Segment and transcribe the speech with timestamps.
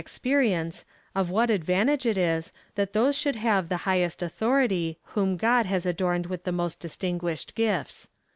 [0.03, 5.37] 77 experience, of what advantage it is, that those should have the highest authority, whom
[5.37, 8.09] God has adorned with the most distinguished gifts.